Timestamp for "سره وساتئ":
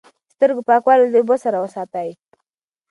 1.45-2.09